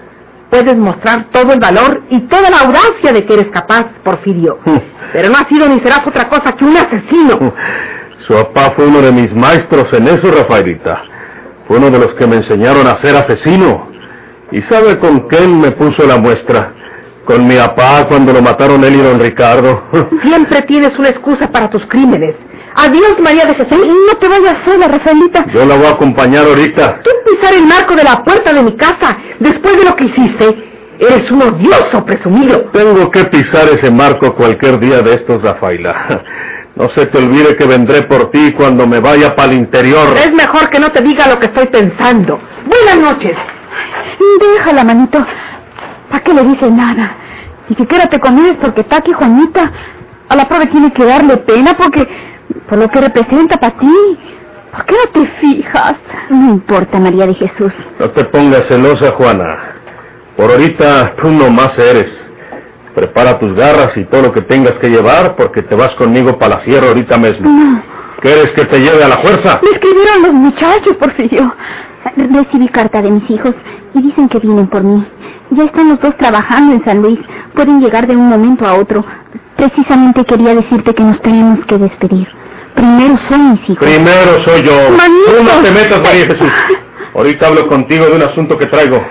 Puedes 0.56 0.78
mostrar 0.78 1.26
todo 1.34 1.52
el 1.52 1.60
valor 1.60 2.04
y 2.10 2.18
toda 2.30 2.50
la 2.50 2.60
audacia 2.60 3.12
de 3.12 3.26
que 3.26 3.34
eres 3.34 3.48
capaz, 3.52 3.88
Porfirio. 4.06 4.60
Pero 5.12 5.28
no 5.28 5.36
has 5.36 5.50
sido 5.50 5.68
ni 5.68 5.82
serás 5.82 6.08
otra 6.08 6.30
cosa 6.30 6.54
que 6.54 6.64
un 6.64 6.78
asesino. 6.78 7.54
Su 8.26 8.34
papá 8.36 8.72
fue 8.74 8.88
uno 8.88 9.02
de 9.02 9.12
mis 9.12 9.36
maestros 9.36 9.92
en 9.92 10.08
eso, 10.08 10.32
Rafaelita. 10.32 11.04
Fue 11.68 11.76
uno 11.78 11.90
de 11.92 12.00
los 12.00 12.14
que 12.14 12.26
me 12.26 12.38
enseñaron 12.38 12.88
a 12.88 13.02
ser 13.02 13.18
asesino. 13.18 13.90
¿Y 14.54 14.62
sabe 14.62 14.98
con 14.98 15.28
quién 15.28 15.60
me 15.60 15.72
puso 15.72 16.08
la 16.08 16.16
muestra? 16.16 16.74
Con 17.26 17.48
mi 17.48 17.56
papá 17.56 18.06
cuando 18.08 18.32
lo 18.32 18.42
mataron 18.42 18.84
él 18.84 18.96
y 18.96 19.02
don 19.02 19.20
Ricardo. 19.20 19.84
Siempre 20.24 20.62
tienes 20.64 20.98
una 20.98 21.10
excusa 21.10 21.52
para 21.52 21.70
tus 21.70 21.84
crímenes. 21.88 22.36
Adiós, 22.76 23.16
María 23.20 23.46
de 23.46 23.56
Jesús. 23.56 23.86
No 23.86 24.18
te 24.20 24.28
vayas 24.28 24.58
sola, 24.66 24.88
Rafaelita. 24.88 25.46
Yo 25.54 25.66
la 25.66 25.76
voy 25.76 25.86
a 25.86 25.92
acompañar 25.92 26.46
ahorita. 26.46 27.02
Tú 27.04 27.10
pisar 27.32 27.54
el 27.56 27.66
marco 27.66 27.96
de 27.96 28.04
la 28.04 28.24
puerta 28.24 28.54
de 28.54 28.62
mi 28.62 28.76
casa 28.76 29.18
después 29.40 29.78
de 29.78 29.86
lo 29.86 29.96
que 29.96 30.06
hiciste. 30.06 30.72
Eres 31.00 31.30
un 31.32 31.42
odioso 31.42 32.06
presumido. 32.06 32.70
Tengo 32.74 33.10
que 33.12 33.26
pisar 33.26 33.68
ese 33.70 33.90
marco 33.90 34.34
cualquier 34.36 34.80
día 34.80 35.02
de 35.02 35.16
estos, 35.16 35.42
Rafaela. 35.42 36.24
No 36.76 36.90
se 36.90 37.06
te 37.06 37.18
olvide 37.18 37.56
que 37.56 37.66
vendré 37.66 38.02
por 38.02 38.32
ti 38.32 38.52
cuando 38.52 38.86
me 38.86 39.00
vaya 39.00 39.34
para 39.34 39.54
el 39.54 39.60
interior. 39.60 40.14
Es 40.18 40.34
mejor 40.34 40.70
que 40.70 40.78
no 40.78 40.92
te 40.92 41.02
diga 41.02 41.26
lo 41.30 41.40
que 41.40 41.46
estoy 41.46 41.68
pensando. 41.68 42.38
Buenas 42.66 43.00
noches. 43.00 43.34
Déjala, 44.42 44.84
manito. 44.84 45.26
¿Para 46.16 46.24
qué 46.24 46.34
le 46.34 46.44
dices 46.44 46.72
nada? 46.72 47.14
Ni 47.68 47.76
siquiera 47.76 48.06
te 48.06 48.22
conoces 48.22 48.56
porque 48.62 48.82
está 48.82 49.00
aquí 49.00 49.12
Juanita. 49.12 49.70
A 50.30 50.36
la 50.38 50.48
prueba 50.48 50.66
tiene 50.68 50.94
que 50.94 51.04
darle 51.04 51.36
pena 51.36 51.76
porque... 51.78 52.08
Por 52.70 52.78
lo 52.78 52.88
que 52.88 53.02
representa 53.02 53.58
para 53.58 53.78
ti. 53.78 54.18
¿Por 54.72 54.86
qué 54.86 54.96
no 54.96 55.12
te 55.12 55.28
fijas? 55.42 55.96
No 56.30 56.52
importa, 56.52 57.02
María 57.02 57.28
de 57.28 57.34
Jesús. 57.34 57.74
No 58.00 58.10
te 58.12 58.24
pongas 58.24 58.66
celosa, 58.70 59.12
Juana. 59.12 59.76
Por 60.38 60.52
ahorita 60.52 61.16
tú 61.18 61.30
nomás 61.32 61.78
eres. 61.78 62.10
Prepara 62.96 63.38
tus 63.38 63.54
garras 63.54 63.92
y 63.98 64.06
todo 64.06 64.22
lo 64.22 64.32
que 64.32 64.44
tengas 64.44 64.78
que 64.80 64.88
llevar 64.88 65.36
porque 65.36 65.64
te 65.64 65.76
vas 65.76 65.94
conmigo 65.96 66.40
para 66.40 66.56
la 66.56 66.62
sierra 66.62 66.88
ahorita 66.88 67.18
mismo. 67.18 67.50
No. 67.50 67.84
¿Quieres 68.22 68.54
que 68.54 68.64
te 68.64 68.80
lleve 68.80 69.04
a 69.04 69.10
la 69.10 69.18
fuerza? 69.18 69.60
Me 69.62 69.72
escribieron 69.72 70.22
los 70.22 70.34
muchachos, 70.34 70.96
Porfirio. 70.98 71.54
Recibí 72.16 72.68
carta 72.70 73.02
de 73.02 73.10
mis 73.10 73.30
hijos 73.30 73.56
y 73.94 74.02
dicen 74.02 74.30
que 74.30 74.40
vienen 74.40 74.68
por 74.68 74.84
mí. 74.84 75.04
Ya 75.52 75.64
están 75.64 75.90
los 75.90 76.00
dos 76.02 76.16
trabajando 76.18 76.74
en 76.74 76.84
San 76.84 77.02
Luis. 77.02 77.20
Pueden 77.56 77.80
llegar 77.80 78.06
de 78.08 78.16
un 78.16 78.30
momento 78.30 78.66
a 78.66 78.76
otro. 78.76 79.04
Precisamente 79.56 80.24
quería 80.26 80.54
decirte 80.54 80.94
que 80.94 81.04
nos 81.04 81.20
tenemos 81.22 81.66
que 81.66 81.78
despedir. 81.78 82.28
Primero 82.76 83.18
son 83.30 83.54
mis 83.54 83.70
hijos. 83.70 83.88
Primero 83.88 84.44
soy 84.46 84.62
yo. 84.64 84.74
Manito. 84.92 85.32
Tú 85.38 85.44
no 85.44 85.64
te 85.64 85.72
metas, 85.72 86.02
María 86.02 86.26
Jesús. 86.28 86.52
Ahorita 87.16 87.48
hablo 87.48 87.68
contigo 87.68 88.06
de 88.06 88.16
un 88.16 88.24
asunto 88.24 88.58
que 88.58 88.66
traigo. 88.68 89.02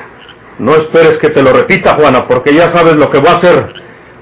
No 0.59 0.73
esperes 0.77 1.19
que 1.19 1.31
te 1.31 1.43
lo 1.43 1.53
repita, 1.53 1.97
Juana, 1.97 2.27
porque 2.29 2.55
ya 2.55 2.73
sabes 2.73 2.95
lo 2.97 3.11
que 3.11 3.19
voy 3.19 3.29
a 3.29 3.39
hacer. 3.39 3.75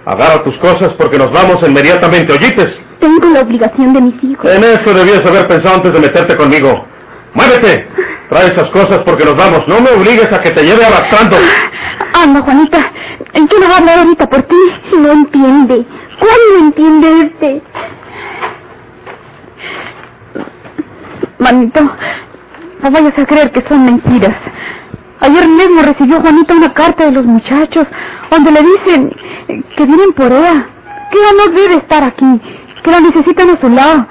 Agarra 0.06 0.42
tus 0.44 0.56
cosas 0.58 0.94
porque 0.96 1.18
nos 1.18 1.30
vamos 1.32 1.58
inmediatamente, 1.66 2.32
¿oyites? 2.32 2.72
Tengo 3.00 3.28
la 3.28 3.40
obligación 3.40 3.92
de 3.92 4.00
mis 4.00 4.24
hijos. 4.24 4.50
En 4.50 4.64
eso 4.64 4.94
debías 4.94 5.26
haber 5.26 5.46
pensado 5.46 5.74
antes 5.74 5.92
de 5.92 6.00
meterte 6.00 6.36
conmigo. 6.36 6.86
¡Muévete! 7.34 7.88
Trae 8.28 8.46
esas 8.46 8.70
cosas 8.70 9.00
porque 9.04 9.24
nos 9.24 9.36
vamos. 9.36 9.66
No 9.68 9.80
me 9.80 9.90
obligues 9.90 10.32
a 10.32 10.40
que 10.40 10.50
te 10.50 10.62
lleve 10.62 10.84
arrastrando. 10.84 11.36
Anda, 12.14 12.40
Juanita. 12.42 12.78
¿En 13.32 13.48
qué 13.48 13.58
no 13.58 13.68
va 13.68 13.74
a 13.74 13.78
hablar 13.78 13.98
ahorita 13.98 14.28
por 14.28 14.42
ti? 14.42 14.56
No 14.96 15.12
entiende. 15.12 15.86
¿Cuándo 16.18 16.66
entiende 16.66 17.22
este? 17.26 17.62
Manito, 21.38 21.80
no 22.82 22.90
vayas 22.90 23.18
a 23.18 23.26
creer 23.26 23.50
que 23.50 23.62
son 23.68 23.84
mentiras. 23.84 24.36
Ayer 25.20 25.48
mismo 25.48 25.82
recibió 25.82 26.20
Juanita 26.20 26.54
una 26.54 26.72
carta 26.72 27.04
de 27.04 27.12
los 27.12 27.24
muchachos 27.24 27.86
donde 28.30 28.52
le 28.52 28.60
dicen 28.62 29.12
que 29.76 29.84
vienen 29.84 30.12
por 30.12 30.32
ella, 30.32 30.66
que 31.10 31.18
ella 31.18 31.32
no 31.36 31.52
debe 31.52 31.74
estar 31.76 32.04
aquí, 32.04 32.40
que 32.84 32.90
la 32.90 33.00
necesitan 33.00 33.50
a 33.50 33.60
su 33.60 33.68
lado. 33.68 34.06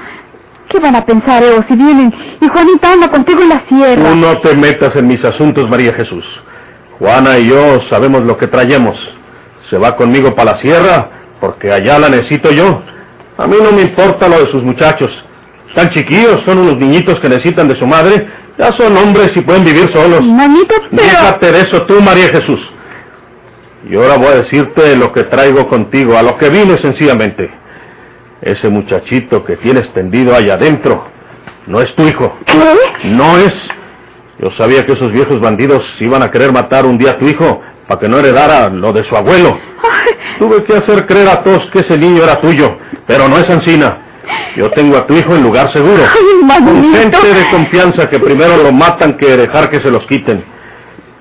¿Qué 0.71 0.79
van 0.79 0.95
a 0.95 1.05
pensar 1.05 1.43
ellos 1.43 1.65
si 1.67 1.75
vienen 1.75 2.13
y 2.39 2.47
Juanita 2.47 2.93
anda 2.93 3.09
contigo 3.09 3.41
en 3.41 3.49
la 3.49 3.63
sierra? 3.67 4.09
Tú 4.09 4.15
no 4.15 4.39
te 4.39 4.55
metas 4.55 4.95
en 4.95 5.07
mis 5.07 5.23
asuntos, 5.23 5.69
María 5.69 5.93
Jesús. 5.93 6.23
Juana 6.97 7.37
y 7.39 7.49
yo 7.49 7.81
sabemos 7.89 8.21
lo 8.23 8.37
que 8.37 8.47
traemos. 8.47 8.95
Se 9.69 9.77
va 9.77 9.97
conmigo 9.97 10.33
para 10.33 10.53
la 10.53 10.61
sierra 10.61 11.09
porque 11.41 11.71
allá 11.71 11.99
la 11.99 12.09
necesito 12.09 12.51
yo. 12.51 12.83
A 13.37 13.47
mí 13.47 13.57
no 13.61 13.71
me 13.71 13.81
importa 13.81 14.29
lo 14.29 14.39
de 14.39 14.51
sus 14.51 14.63
muchachos. 14.63 15.11
Están 15.69 15.89
chiquillos, 15.89 16.41
son 16.45 16.59
unos 16.59 16.77
niñitos 16.77 17.19
que 17.19 17.27
necesitan 17.27 17.67
de 17.67 17.75
su 17.75 17.85
madre. 17.85 18.27
Ya 18.57 18.71
son 18.73 18.95
hombres 18.95 19.31
y 19.35 19.41
pueden 19.41 19.65
vivir 19.65 19.91
solos. 19.93 20.21
Mamita, 20.21 20.75
pero... 20.89 21.03
Déjate 21.03 21.51
de 21.51 21.59
eso 21.59 21.81
tú, 21.83 22.01
María 22.01 22.27
Jesús. 22.27 22.59
Y 23.89 23.95
ahora 23.95 24.17
voy 24.17 24.27
a 24.27 24.41
decirte 24.43 24.95
lo 24.95 25.11
que 25.11 25.23
traigo 25.23 25.67
contigo, 25.67 26.17
a 26.17 26.21
lo 26.21 26.37
que 26.37 26.49
vine 26.49 26.77
sencillamente. 26.77 27.60
Ese 28.41 28.69
muchachito 28.69 29.43
que 29.43 29.57
tienes 29.57 29.91
tendido 29.93 30.35
allá 30.35 30.55
adentro 30.55 31.05
no 31.67 31.79
es 31.79 31.93
tu 31.95 32.03
hijo. 32.07 32.37
¿Qué? 32.45 33.07
No 33.09 33.37
es. 33.37 33.53
Yo 34.39 34.49
sabía 34.57 34.85
que 34.85 34.93
esos 34.93 35.11
viejos 35.11 35.39
bandidos 35.39 35.83
iban 35.99 36.23
a 36.23 36.31
querer 36.31 36.51
matar 36.51 36.85
un 36.85 36.97
día 36.97 37.11
a 37.11 37.19
tu 37.19 37.25
hijo 37.25 37.61
para 37.87 37.99
que 37.99 38.09
no 38.09 38.17
heredara 38.17 38.69
lo 38.69 38.91
de 38.91 39.03
su 39.03 39.15
abuelo. 39.15 39.59
Tuve 40.39 40.63
que 40.63 40.73
hacer 40.75 41.05
creer 41.05 41.29
a 41.29 41.43
todos 41.43 41.69
que 41.71 41.79
ese 41.79 41.97
niño 41.97 42.23
era 42.23 42.41
tuyo, 42.41 42.77
pero 43.05 43.27
no 43.27 43.37
es 43.37 43.47
Ancina. 43.49 43.97
Yo 44.55 44.69
tengo 44.71 44.97
a 44.97 45.05
tu 45.05 45.13
hijo 45.13 45.35
en 45.35 45.43
lugar 45.43 45.71
seguro. 45.71 46.03
Ay, 46.03 46.63
Con 46.63 46.93
gente 46.93 47.33
de 47.33 47.49
confianza 47.51 48.09
que 48.09 48.19
primero 48.19 48.57
lo 48.57 48.71
matan 48.71 49.17
que 49.17 49.37
dejar 49.37 49.69
que 49.69 49.81
se 49.81 49.91
los 49.91 50.05
quiten. 50.07 50.43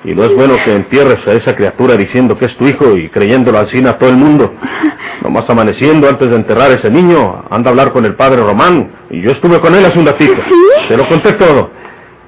Y 0.05 0.15
no 0.15 0.25
es 0.25 0.35
bueno 0.35 0.57
que 0.65 0.75
entierres 0.75 1.27
a 1.27 1.33
esa 1.33 1.55
criatura 1.55 1.95
diciendo 1.95 2.37
que 2.37 2.47
es 2.47 2.57
tu 2.57 2.65
hijo 2.65 2.97
y 2.97 3.11
creyéndolo 3.11 3.59
así 3.59 3.85
a 3.87 3.99
todo 3.99 4.09
el 4.09 4.17
mundo. 4.17 4.55
Nomás 5.23 5.49
amaneciendo 5.51 6.09
antes 6.09 6.31
de 6.31 6.37
enterrar 6.37 6.71
a 6.71 6.75
ese 6.75 6.91
niño, 6.91 7.45
anda 7.51 7.69
a 7.69 7.73
hablar 7.73 7.93
con 7.93 8.07
el 8.07 8.15
padre 8.15 8.43
Román. 8.43 8.91
Y 9.11 9.21
yo 9.21 9.31
estuve 9.33 9.61
con 9.61 9.75
él 9.75 9.85
hace 9.85 9.99
un 9.99 10.07
ratito. 10.07 10.33
¿Sí? 10.33 10.89
Te 10.89 10.97
lo 10.97 11.07
conté 11.07 11.33
todo. 11.33 11.71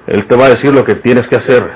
Él 0.05 0.25
te 0.27 0.35
va 0.35 0.45
a 0.45 0.49
decir 0.49 0.71
lo 0.71 0.85
que 0.85 0.95
tienes 0.95 1.27
que 1.27 1.37
hacer. 1.37 1.67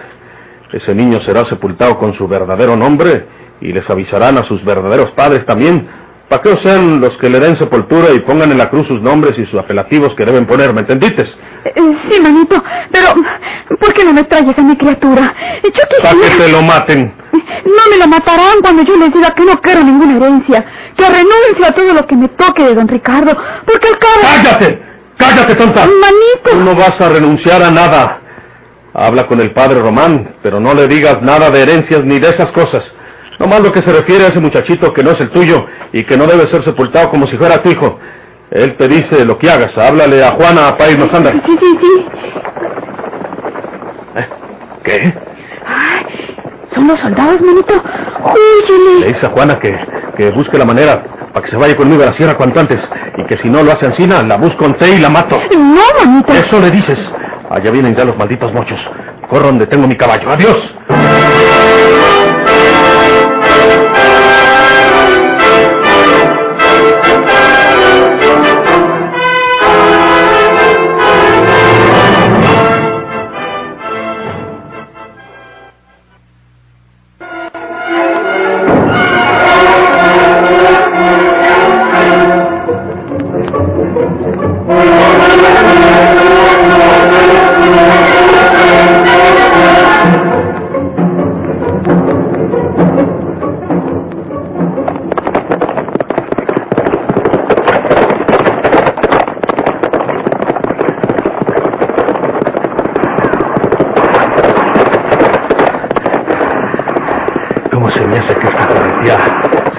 Ese 0.72 0.94
niño 0.94 1.22
será 1.22 1.46
sepultado 1.46 1.98
con 1.98 2.14
su 2.14 2.28
verdadero 2.28 2.76
nombre 2.76 3.26
y 3.62 3.72
les 3.72 3.90
avisarán 3.90 4.38
a 4.38 4.44
sus 4.44 4.64
verdaderos 4.64 5.12
padres 5.12 5.46
también, 5.46 5.88
para 6.30 6.42
que 6.42 6.58
sean 6.58 7.00
los 7.00 7.18
que 7.18 7.30
le 7.30 7.40
den 7.40 7.58
sepultura 7.58 8.12
y 8.14 8.20
pongan 8.20 8.52
en 8.52 8.58
la 8.58 8.70
cruz 8.70 8.88
sus 8.88 9.02
nombres 9.02 9.38
y 9.38 9.46
sus 9.46 9.60
apelativos 9.60 10.14
que 10.16 10.26
deben 10.26 10.46
poner, 10.46 10.74
¿me 10.74 10.82
entendiste? 10.82 11.24
Eh, 11.24 11.74
Sí, 12.12 12.20
manito, 12.22 12.62
pero 12.92 13.08
¿por 13.80 13.94
qué 13.94 14.04
no 14.04 14.14
me 14.14 14.24
traes 14.24 14.58
a 14.58 14.62
mi 14.62 14.78
criatura? 14.78 15.34
Yo 15.64 15.72
Para 16.02 16.14
que 16.14 16.20
quisiera... 16.22 16.46
te 16.46 16.52
lo 16.52 16.62
maten. 16.62 17.14
No 17.32 17.92
me 17.92 17.98
lo 17.98 18.08
matarán 18.08 18.62
cuando 18.62 18.84
yo 18.84 18.96
les 18.98 19.14
diga 19.14 19.32
que 19.32 19.44
no 19.44 19.60
quiero 19.62 19.84
ninguna 19.84 20.16
herencia, 20.18 20.66
que 20.96 21.04
renuncio 21.06 21.66
a 21.68 21.72
todo 21.72 21.94
lo 21.94 22.06
que 22.08 22.16
me 22.16 22.28
toque 22.30 22.64
de 22.64 22.76
don 22.76 22.88
Ricardo, 22.88 23.38
porque 23.66 23.88
al 23.88 23.98
cabo... 23.98 24.22
¡Cállate! 24.22 24.82
¡Cállate, 25.18 25.56
tonta! 25.56 25.84
Tú 25.86 25.92
Manito, 26.00 26.66
no 26.66 26.76
vas 26.76 27.00
a 27.00 27.10
renunciar 27.10 27.64
a 27.64 27.72
nada. 27.72 28.22
Habla 28.94 29.28
con 29.28 29.40
el 29.42 29.52
padre 29.52 29.80
Román, 29.80 30.36
pero 30.42 30.60
no 30.60 30.74
le 30.74 30.88
digas 30.88 31.22
nada 31.22 31.50
de 31.52 31.62
herencias 31.62 32.04
ni 32.04 32.20
de 32.20 32.30
esas 32.30 32.52
cosas. 32.52 32.84
Nomás 33.40 33.62
lo 33.62 33.72
que 33.72 33.82
se 33.82 33.92
refiere 33.92 34.26
a 34.26 34.28
ese 34.30 34.40
muchachito 34.40 34.92
que 34.94 35.04
no 35.04 35.12
es 35.12 35.20
el 35.22 35.30
tuyo 35.30 35.66
y 35.94 36.04
que 36.04 36.18
no 36.18 36.26
debe 36.26 36.48
ser 36.48 36.64
sepultado 36.64 37.10
como 37.10 37.28
si 37.28 37.38
fuera 37.38 37.62
tu 37.62 37.70
hijo. 37.70 38.00
Él 38.50 38.76
te 38.78 38.88
dice 38.88 39.26
lo 39.26 39.38
que 39.38 39.50
hagas. 39.50 39.78
Háblale 39.78 40.24
a 40.24 40.32
Juana 40.32 40.76
para 40.78 40.92
irnos, 40.92 41.14
anda. 41.14 41.32
sí, 41.32 41.42
sí, 41.46 41.78
sí. 41.82 42.06
¿Qué? 44.84 45.14
Son 46.74 46.88
los 46.88 47.00
soldados, 47.00 47.42
manito. 47.42 47.74
Le 47.74 48.94
Óyele. 48.96 49.08
dice 49.14 49.26
a 49.26 49.30
Juana 49.30 49.60
que, 49.60 49.76
que 50.18 50.32
busque 50.32 50.58
la 50.58 50.66
manera 50.66 51.04
para 51.34 51.44
que 51.46 51.52
se 51.52 51.58
vaya 51.58 51.76
conmigo 51.76 52.04
a 52.04 52.08
la 52.08 52.14
sierra 52.14 52.36
cuanto 52.36 52.60
antes. 52.60 52.80
Y 53.18 53.26
que 53.26 53.38
si 53.38 53.50
no 53.50 53.64
lo 53.64 53.72
hace 53.72 53.86
Encina, 53.86 54.22
la 54.24 54.38
busco 54.38 54.66
en 54.66 54.76
té 54.76 54.96
y 54.96 55.00
la 55.00 55.10
mato. 55.10 55.38
No, 55.58 55.82
manito. 56.06 56.34
Eso 56.34 56.60
le 56.62 56.70
dices. 56.72 56.98
Allá 57.50 57.72
vienen 57.72 57.96
ya 57.96 58.06
los 58.06 58.18
malditos 58.18 58.54
mochos. 58.54 58.80
Corro 59.30 59.48
donde 59.48 59.68
tengo 59.68 59.88
mi 59.88 59.96
caballo. 59.96 60.30
Adiós. 60.32 60.58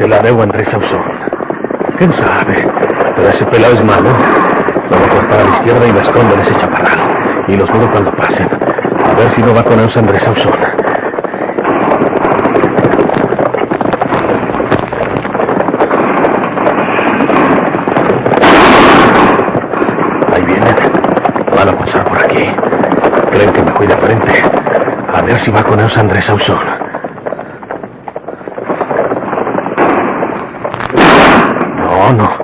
La 0.08 0.20
debo 0.20 0.40
a 0.40 0.44
Andrés 0.44 0.68
Sauzón? 0.70 1.02
¿Quién 1.98 2.12
sabe? 2.14 2.66
Pero 3.16 3.28
ese 3.28 3.44
pelado 3.46 3.74
es 3.74 3.84
malo. 3.84 4.08
Lo 4.90 4.96
voy 4.96 5.06
a 5.06 5.10
cortar 5.10 5.40
a 5.40 5.44
la 5.44 5.50
izquierda 5.50 5.86
y 5.86 5.92
me 5.92 6.00
escondo 6.00 6.34
en 6.34 6.40
ese 6.40 6.54
chaparral. 6.54 7.44
Y 7.48 7.56
los 7.56 7.70
miro 7.72 7.90
cuando 7.90 8.10
pasen. 8.12 8.48
A 9.04 9.14
ver 9.14 9.34
si 9.34 9.42
no 9.42 9.54
va 9.54 9.62
con 9.64 9.78
ellos 9.78 9.96
Andrés 9.96 10.22
Sauzón. 10.22 10.52
Ahí 20.34 20.42
vienen. 20.44 20.76
Van 21.54 21.68
a 21.68 21.78
pasar 21.78 22.04
por 22.04 22.18
aquí. 22.18 22.48
Creen 23.30 23.52
que 23.52 23.62
me 23.62 23.72
cuida 23.72 23.96
frente. 23.98 24.42
A 25.12 25.22
ver 25.22 25.38
si 25.40 25.50
va 25.50 25.62
con 25.64 25.78
ellos 25.78 25.96
Andrés 25.98 26.24
Sauzón. 26.24 26.58
No, 31.76 32.12
no. 32.12 32.38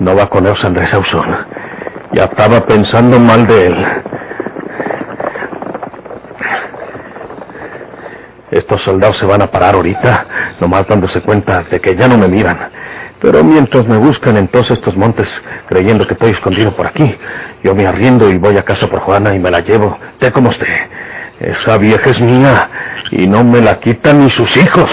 No 0.00 0.14
va 0.14 0.28
con 0.28 0.46
ellos 0.46 0.62
Andrés 0.64 0.92
Ausón. 0.92 1.36
Ya 2.12 2.24
estaba 2.24 2.66
pensando 2.66 3.18
mal 3.18 3.46
de 3.46 3.66
él. 3.66 3.86
Estos 8.50 8.82
soldados 8.82 9.18
se 9.18 9.26
van 9.26 9.42
a 9.42 9.48
parar 9.48 9.74
ahorita, 9.74 10.26
nomás 10.60 10.86
dándose 10.86 11.20
cuenta 11.22 11.64
de 11.64 11.80
que 11.80 11.96
ya 11.96 12.08
no 12.08 12.16
me 12.16 12.28
miran. 12.28 12.58
Pero 13.20 13.42
mientras 13.42 13.86
me 13.88 13.96
buscan 13.96 14.36
en 14.36 14.48
todos 14.48 14.70
estos 14.70 14.96
montes, 14.96 15.26
creyendo 15.68 16.06
que 16.06 16.14
estoy 16.14 16.32
escondido 16.32 16.74
por 16.76 16.86
aquí, 16.86 17.16
yo 17.64 17.74
me 17.74 17.86
arriendo 17.86 18.30
y 18.30 18.38
voy 18.38 18.56
a 18.56 18.62
casa 18.62 18.86
por 18.86 19.00
Juana 19.00 19.34
y 19.34 19.38
me 19.38 19.50
la 19.50 19.60
llevo, 19.60 19.98
de 20.20 20.30
como 20.30 20.50
esté. 20.50 20.66
Esa 21.40 21.76
vieja 21.78 22.10
es 22.10 22.20
mía 22.20 22.70
y 23.10 23.26
no 23.26 23.42
me 23.42 23.60
la 23.60 23.80
quitan 23.80 24.20
ni 24.20 24.30
sus 24.30 24.56
hijos. 24.56 24.90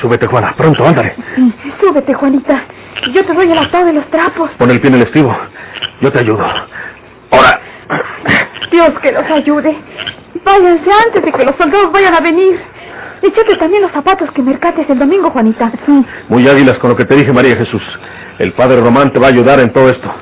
Súbete, 0.00 0.26
Juana, 0.26 0.54
pronto, 0.56 0.84
ándale. 0.86 1.14
Súbete, 1.80 2.14
Juanita. 2.14 2.64
Yo 3.12 3.24
te 3.24 3.32
doy 3.32 3.50
el 3.50 3.58
atado 3.58 3.86
de 3.86 3.94
los 3.94 4.06
trapos. 4.10 4.50
Pon 4.58 4.70
el 4.70 4.80
pie 4.80 4.90
en 4.90 4.96
el 4.96 5.02
estribo. 5.02 5.36
Yo 6.00 6.12
te 6.12 6.20
ayudo. 6.20 6.44
Ahora. 7.30 7.60
Dios 8.70 8.90
que 9.02 9.12
los 9.12 9.24
ayude. 9.30 9.76
Váyanse 10.44 10.90
antes 11.06 11.22
de 11.24 11.32
que 11.32 11.44
los 11.44 11.56
soldados 11.56 11.90
vayan 11.92 12.14
a 12.14 12.20
venir. 12.20 12.60
Échate 13.22 13.56
también 13.56 13.82
los 13.82 13.92
zapatos 13.92 14.30
que 14.32 14.42
mercates 14.42 14.88
el 14.88 14.98
domingo, 14.98 15.30
Juanita. 15.30 15.72
Sí. 15.84 16.04
Muy 16.28 16.48
águilas 16.48 16.78
con 16.78 16.90
lo 16.90 16.96
que 16.96 17.04
te 17.04 17.16
dije, 17.16 17.32
María 17.32 17.56
Jesús. 17.56 17.82
El 18.38 18.52
padre 18.52 18.80
Román 18.80 19.12
te 19.12 19.18
va 19.18 19.26
a 19.26 19.30
ayudar 19.30 19.58
en 19.60 19.72
todo 19.72 19.90
esto. 19.90 20.12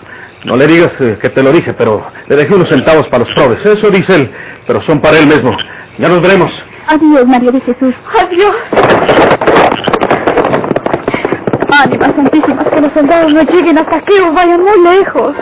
No 0.45 0.57
le 0.57 0.67
digas 0.67 0.93
eh, 1.01 1.19
que 1.21 1.29
te 1.29 1.43
lo 1.43 1.53
dije, 1.53 1.75
pero 1.75 2.07
le 2.29 2.37
dejé 2.37 2.55
unos 2.55 2.69
centavos 2.69 3.07
para 3.09 3.25
los 3.25 3.35
probes. 3.35 3.65
Eso 3.67 3.91
dice 3.91 4.15
él, 4.15 4.31
pero 4.67 4.81
son 4.83 5.01
para 5.01 5.19
él 5.19 5.27
mismo. 5.27 5.55
Ya 5.99 6.09
nos 6.09 6.23
veremos. 6.23 6.51
Adiós, 6.89 7.27
María 7.27 7.51
de 7.51 7.61
Jesús. 7.61 7.95
Adiós. 8.21 8.55
Ánimas 11.83 12.15
santísimas, 12.15 12.69
que 12.69 12.81
los 12.81 12.93
soldados 12.93 13.33
no 13.33 13.43
lleguen 13.43 13.79
hasta 13.79 13.97
aquí 13.97 14.15
o 14.21 14.33
vayan 14.33 14.61
muy 14.63 14.81
lejos. 14.83 15.35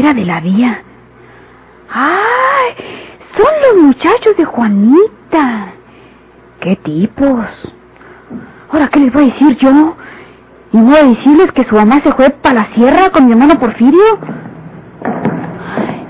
De 0.00 0.24
la 0.24 0.40
vía. 0.40 0.82
¡Ay! 1.92 2.74
Son 3.36 3.46
los 3.62 3.84
muchachos 3.84 4.36
de 4.36 4.44
Juanita. 4.44 5.72
¡Qué 6.60 6.76
tipos! 6.76 7.46
Ahora, 8.72 8.88
¿qué 8.88 9.00
les 9.00 9.12
voy 9.12 9.24
a 9.24 9.26
decir 9.26 9.58
yo? 9.58 9.94
¿Y 10.72 10.80
voy 10.80 10.96
a 10.96 11.04
decirles 11.04 11.52
que 11.52 11.64
su 11.64 11.74
mamá 11.74 12.00
se 12.00 12.12
fue 12.12 12.30
para 12.30 12.54
la 12.54 12.74
sierra 12.74 13.10
con 13.10 13.26
mi 13.26 13.32
hermano 13.32 13.58
Porfirio? 13.58 14.18
Ay. 15.76 16.06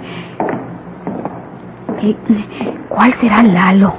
¿Cuál 2.88 3.14
será 3.20 3.42
Lalo? 3.42 3.94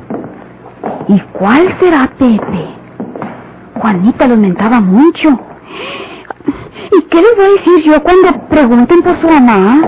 ¿Y 1.08 1.20
cuál 1.34 1.76
será 1.80 2.08
Pepe? 2.18 2.68
Juanita 3.80 4.28
lo 4.28 4.38
mentaba 4.38 4.80
mucho. 4.80 5.40
¿Y 6.94 7.02
qué 7.04 7.22
les 7.22 7.36
voy 7.38 7.46
a 7.46 7.50
decir 7.50 7.84
yo 7.86 8.04
cuando 8.04 8.48
pregunten 8.50 9.02
por 9.02 9.20
su 9.22 9.28
mamá? 9.28 9.82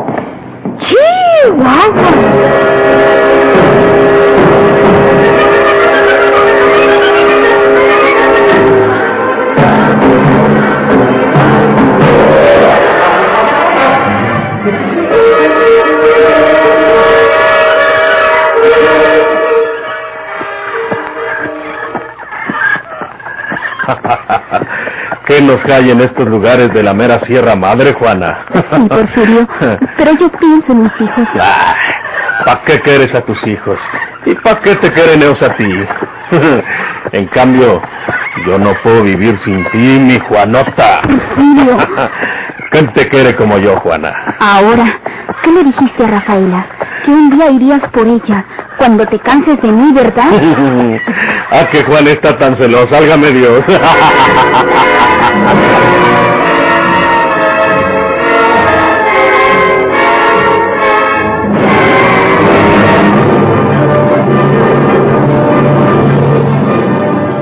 ¿Qué 25.34 25.42
nos 25.42 25.66
hay 25.66 25.90
en 25.90 26.00
estos 26.00 26.28
lugares 26.28 26.72
de 26.76 26.84
la 26.84 26.94
mera 26.94 27.20
Sierra 27.22 27.56
Madre, 27.56 27.94
Juana? 27.94 28.46
Sí, 28.54 28.88
Porfirio, 28.88 29.48
pero 29.98 30.12
yo 30.20 30.30
pienso 30.30 30.74
en 30.74 30.84
mis 30.84 30.92
hijos. 31.02 31.28
¿Para 32.46 32.62
qué 32.66 32.80
quieres 32.82 33.16
a 33.16 33.22
tus 33.22 33.48
hijos? 33.48 33.80
¿Y 34.28 34.36
para 34.36 34.60
qué 34.60 34.76
te 34.76 34.94
quieren 34.94 35.24
ellos 35.24 35.42
a 35.42 35.56
ti? 35.56 35.66
en 37.14 37.26
cambio, 37.30 37.82
yo 38.46 38.60
no 38.60 38.76
puedo 38.84 39.02
vivir 39.02 39.36
sin 39.44 39.66
ti, 39.72 40.00
mi 40.02 40.20
Juanota. 40.20 41.02
Porfirio. 41.02 41.78
¿Quién 42.70 42.94
te 42.94 43.10
quiere 43.10 43.36
como 43.36 43.58
yo, 43.58 43.76
Juana? 43.78 44.14
Ahora, 44.40 45.00
¿qué 45.42 45.52
le 45.52 45.64
dijiste 45.64 46.04
a 46.06 46.08
Rafaela? 46.10 46.68
Que 47.06 47.12
un 47.12 47.32
día 47.32 47.50
irías 47.50 47.82
por 47.92 48.06
ella, 48.06 48.46
cuando 48.78 49.04
te 49.08 49.18
canses 49.18 49.60
de 49.62 49.72
mí, 49.72 49.94
¿verdad? 49.94 50.32
ah, 51.52 51.66
que 51.72 51.84
Juan 51.84 52.08
está 52.08 52.38
tan 52.38 52.56
celoso, 52.56 52.96
álgame 52.96 53.32
Dios. 53.32 53.64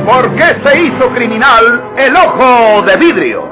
¿Por 0.06 0.36
qué 0.36 0.62
se 0.64 0.82
hizo 0.84 1.10
criminal 1.14 1.94
el 1.98 2.16
ojo 2.16 2.82
de 2.84 2.98
vidrio? 2.98 3.50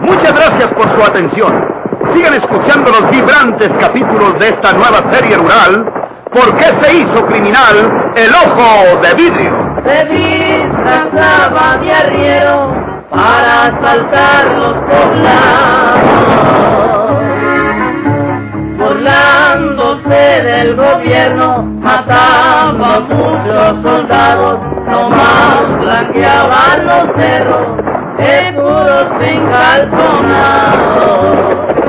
Muchas 0.00 0.34
gracias 0.34 0.74
por 0.74 0.94
su 0.94 1.02
atención. 1.02 1.66
Sigan 2.14 2.34
escuchando 2.34 2.90
los 2.90 3.10
vibrantes 3.10 3.70
capítulos 3.80 4.38
de 4.38 4.48
esta 4.48 4.72
nueva 4.72 5.12
serie 5.12 5.36
rural. 5.36 6.01
¿Por 6.32 6.56
qué 6.56 6.64
se 6.64 6.94
hizo 6.94 7.26
criminal 7.26 7.92
el 8.16 8.34
ojo 8.34 8.96
de 9.02 9.14
vidrio? 9.14 9.52
Se 9.84 10.04
disfrazaba 10.06 11.76
de 11.76 11.92
arriero 11.92 12.74
para 13.10 13.66
asaltar 13.66 14.46
los 14.56 14.72
poblados. 14.88 16.00
Burlándose 18.78 20.42
del 20.42 20.74
gobierno, 20.74 21.64
mataba 21.82 22.68
a 22.68 22.72
muchos 22.72 23.82
soldados, 23.82 24.58
nomás 24.88 25.80
blanqueaban 25.80 26.86
los 26.86 27.14
cerros, 27.14 27.76
seguros 28.16 29.06
encalzonados. 29.20 31.81